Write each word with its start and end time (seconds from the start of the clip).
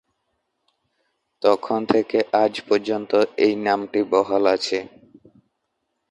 তখন 1.41 1.79
থেকে 1.85 2.17
আজ 2.43 2.53
পর্যন্ত 2.67 3.11
এই 3.45 3.53
নামটি 3.65 3.99
বহাল 4.11 4.43
আছে। 4.55 4.79